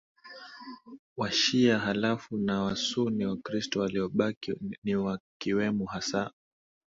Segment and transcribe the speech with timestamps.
[1.17, 6.31] Washia halafu na Wasuni Wakristo waliobaki niwakiwemo hasa